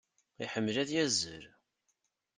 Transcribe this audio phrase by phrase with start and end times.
[0.43, 1.43] Iḥemmel ad yazzel.